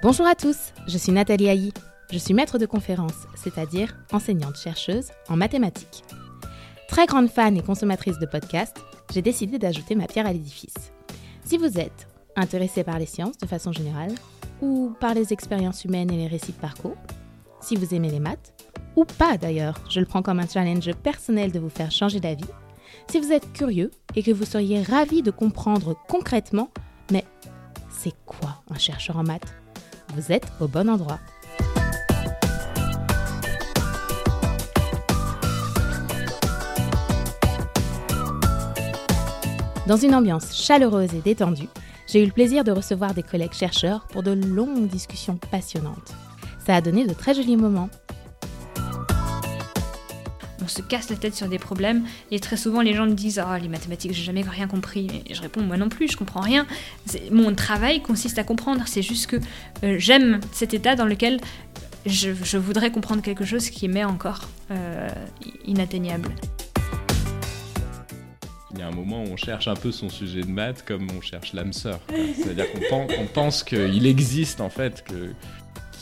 [0.00, 1.72] Bonjour à tous, je suis Nathalie Haï.
[2.12, 6.04] Je suis maître de conférence, c'est-à-dire enseignante-chercheuse en mathématiques.
[6.86, 8.76] Très grande fan et consommatrice de podcasts,
[9.12, 10.92] j'ai décidé d'ajouter ma pierre à l'édifice.
[11.44, 12.06] Si vous êtes
[12.36, 14.14] intéressé par les sciences de façon générale,
[14.62, 16.96] ou par les expériences humaines et les récits de parcours,
[17.60, 18.54] si vous aimez les maths,
[18.94, 22.44] ou pas d'ailleurs, je le prends comme un challenge personnel de vous faire changer d'avis,
[23.10, 26.70] si vous êtes curieux et que vous seriez ravi de comprendre concrètement,
[27.10, 27.24] mais
[27.90, 29.56] c'est quoi un chercheur en maths?
[30.14, 31.18] Vous êtes au bon endroit.
[39.86, 41.68] Dans une ambiance chaleureuse et détendue,
[42.06, 46.14] j'ai eu le plaisir de recevoir des collègues chercheurs pour de longues discussions passionnantes.
[46.66, 47.88] Ça a donné de très jolis moments.
[50.68, 53.38] On se casse la tête sur des problèmes et très souvent les gens me disent
[53.38, 55.08] Ah, les mathématiques, j'ai jamais rien compris.
[55.24, 56.66] Et je réponds Moi non plus, je comprends rien.
[57.30, 58.82] Mon travail consiste à comprendre.
[58.84, 59.36] C'est juste que
[59.82, 61.40] euh, j'aime cet état dans lequel
[62.04, 65.08] je, voudrais comprendre quelque chose qui m'est encore euh,
[65.64, 66.28] inatteignable.
[68.74, 71.08] Il y a un moment où on cherche un peu son sujet de maths comme
[71.16, 71.98] on cherche l'âme sœur.
[72.36, 75.32] C'est-à-dire qu'on pense, pense qu'il existe en fait, que,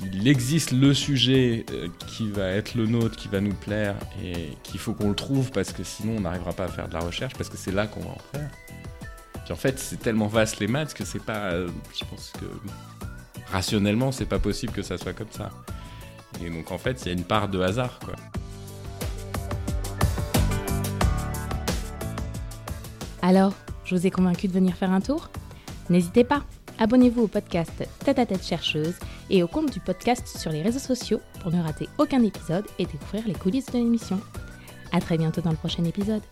[0.00, 4.56] qu'il existe le sujet euh, qui va être le nôtre, qui va nous plaire et
[4.62, 7.00] qu'il faut qu'on le trouve parce que sinon on n'arrivera pas à faire de la
[7.00, 8.50] recherche parce que c'est là qu'on va en faire.
[9.50, 11.50] En fait, c'est tellement vaste les maths que c'est pas.
[11.50, 12.44] Euh, je pense que
[13.50, 15.50] rationnellement, c'est pas possible que ça soit comme ça.
[16.40, 18.14] Et donc en fait, il y a une part de hasard quoi.
[23.22, 23.52] Alors,
[23.84, 25.30] je vous ai convaincu de venir faire un tour?
[25.90, 26.44] N'hésitez pas,
[26.80, 28.94] abonnez-vous au podcast Tête à Tête Chercheuse
[29.28, 32.86] et au compte du podcast sur les réseaux sociaux pour ne rater aucun épisode et
[32.86, 34.18] découvrir les coulisses de l'émission.
[34.90, 36.22] A très bientôt dans le prochain épisode.